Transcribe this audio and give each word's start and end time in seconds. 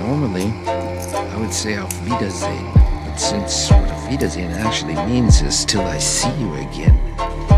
Normally, 0.00 0.50
I 0.66 1.36
would 1.36 1.52
say 1.52 1.76
auf 1.76 1.92
Wiedersehen. 2.06 2.72
But 3.04 3.16
since 3.16 3.70
what 3.70 3.90
auf 3.90 4.08
Wiedersehen 4.08 4.50
actually 4.52 4.94
means 5.06 5.42
is 5.42 5.64
till 5.66 5.82
I 5.82 5.98
see 5.98 6.32
you 6.40 6.54
again, 6.54 6.98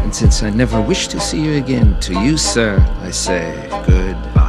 and 0.03 0.13
since 0.13 0.43
I 0.43 0.51
never 0.51 0.81
wish 0.81 1.07
to 1.09 1.21
see 1.21 1.41
you 1.41 1.55
again, 1.63 1.97
to 2.01 2.13
you, 2.25 2.37
sir, 2.37 2.77
I 3.01 3.11
say 3.13 3.69
goodbye. 3.87 4.42